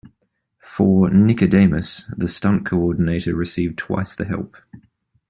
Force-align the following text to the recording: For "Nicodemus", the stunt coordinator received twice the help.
For 0.57 1.11
"Nicodemus", 1.11 2.09
the 2.17 2.27
stunt 2.27 2.65
coordinator 2.65 3.35
received 3.35 3.77
twice 3.77 4.15
the 4.15 4.25
help. 4.25 4.57